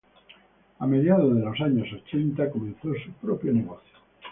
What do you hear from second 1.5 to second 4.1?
años ochenta comenzó su propio negocio.